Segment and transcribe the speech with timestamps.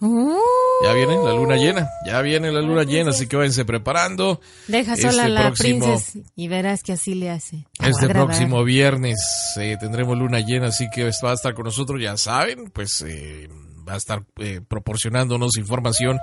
[0.00, 4.40] ya viene la luna llena, ya viene la luna llena, así que váyanse preparando.
[4.68, 7.66] Deja sola Este la próximo- princesa y verás que así le hace.
[7.82, 9.18] Este próximo viernes
[9.58, 13.48] eh, tendremos luna llena, así que va a estar con nosotros, ya saben, pues eh,
[13.86, 16.18] va a estar eh, proporcionándonos información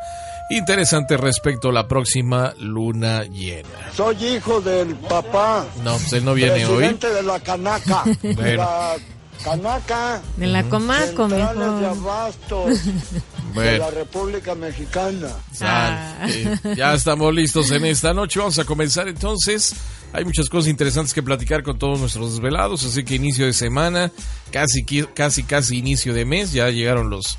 [0.49, 3.69] interesante respecto a la próxima luna llena.
[3.93, 5.65] Soy hijo del papá.
[5.83, 6.77] No, pues él no viene hoy.
[6.77, 8.03] presidente de la Canaca.
[8.21, 8.95] De la
[9.43, 10.21] Canaca.
[10.37, 11.37] De la comaco, de
[13.63, 15.29] de la República Mexicana.
[15.61, 16.27] Ah.
[16.75, 18.39] Ya estamos listos en esta noche.
[18.39, 19.75] Vamos a comenzar entonces.
[20.13, 24.11] Hay muchas cosas interesantes que platicar con todos nuestros desvelados, así que inicio de semana,
[24.51, 24.83] casi,
[25.13, 26.53] casi, casi inicio de mes.
[26.53, 27.37] Ya llegaron los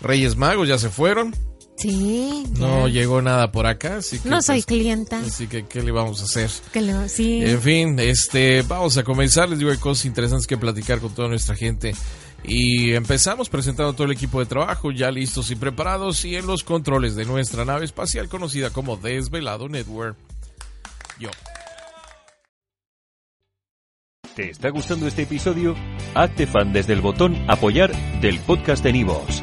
[0.00, 1.34] Reyes Magos, ya se fueron.
[1.80, 2.44] Sí.
[2.52, 2.60] ya.
[2.60, 4.28] No llegó nada por acá, así que.
[4.28, 5.18] No soy pues, clienta.
[5.20, 6.50] Así que, ¿qué le vamos a hacer?
[6.72, 7.42] Que sí.
[7.42, 9.48] En fin, este, vamos a comenzar.
[9.48, 11.94] Les digo, hay cosas interesantes que platicar con toda nuestra gente.
[12.44, 16.64] Y empezamos presentando todo el equipo de trabajo, ya listos y preparados, y en los
[16.64, 20.16] controles de nuestra nave espacial conocida como Desvelado Network.
[21.18, 21.30] Yo.
[24.34, 25.74] ¿Te está gustando este episodio?
[26.14, 29.42] Hazte fan desde el botón Apoyar del podcast de Nivos.